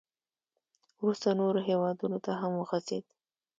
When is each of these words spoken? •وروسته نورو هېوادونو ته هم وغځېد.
•وروسته 0.99 1.27
نورو 1.39 1.59
هېوادونو 1.69 2.17
ته 2.25 2.31
هم 2.41 2.51
وغځېد. 2.55 3.05